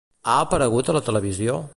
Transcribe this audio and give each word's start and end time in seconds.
Ha 0.29 0.37
aparegut 0.45 0.89
a 0.89 0.95
la 0.99 1.03
televisió? 1.11 1.61